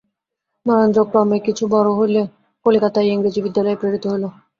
নরেন্দ্র 0.65 0.99
ক্রমে 1.09 1.37
কিছু 1.47 1.63
বড়ো 1.73 1.91
হইলে 1.99 2.21
কলিকাতায় 2.65 3.11
ইংরাজি 3.13 3.39
বিদ্যালয়ে 3.45 3.79
প্রেরিত 3.81 4.03
হইল। 4.11 4.25